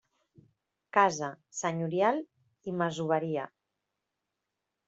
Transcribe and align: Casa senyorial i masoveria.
Casa 0.97 1.29
senyorial 1.59 2.19
i 2.71 2.75
masoveria. 2.81 3.47